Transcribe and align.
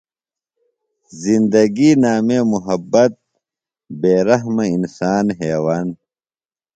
زندگیۡ 1.23 1.97
نامے 2.01 2.37
محبت 2.53 3.11
بے 3.99 4.13
رحمہ 4.27 4.63
انسان 4.75 5.25
حیون۔ 5.39 5.87